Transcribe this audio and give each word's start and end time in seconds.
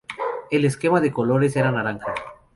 El 0.49 0.65
esquema 0.65 0.99
de 0.99 1.11
colores 1.13 1.55
era 1.55 1.71
naranja. 1.71 2.11